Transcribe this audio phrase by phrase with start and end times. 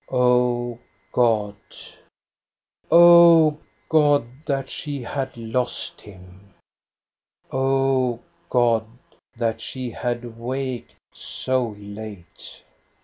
[0.09, 0.79] O
[1.11, 1.57] God,
[2.89, 6.55] O God, that she had lost him!
[7.51, 8.19] O
[8.49, 8.87] God,
[9.35, 12.63] that she had waked so late